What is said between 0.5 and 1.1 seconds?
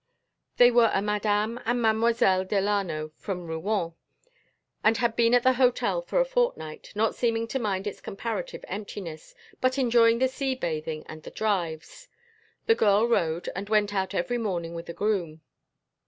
They were a